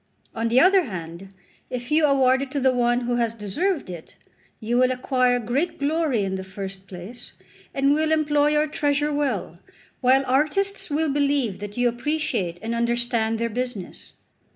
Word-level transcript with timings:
On 0.33 0.47
the 0.47 0.59
other 0.59 0.85
hand, 0.85 1.31
if 1.69 1.91
you 1.91 2.07
award 2.07 2.41
it 2.41 2.49
to 2.53 2.59
the 2.59 2.73
one 2.73 3.01
who 3.01 3.17
has 3.17 3.35
deserved 3.35 3.87
it, 3.87 4.17
you 4.59 4.75
will 4.75 4.89
acquire 4.89 5.37
great 5.37 5.77
glory 5.77 6.23
in 6.23 6.37
the 6.37 6.43
first 6.43 6.87
place, 6.87 7.33
and 7.71 7.93
will 7.93 8.11
employ 8.11 8.47
your 8.47 8.65
treasure 8.65 9.13
well, 9.13 9.59
while 9.99 10.23
artists 10.25 10.89
will 10.89 11.09
believe 11.09 11.59
that 11.59 11.77
you 11.77 11.87
appreciate 11.87 12.57
and 12.63 12.73
understand 12.73 13.37
their 13.37 13.47
business." 13.47 14.13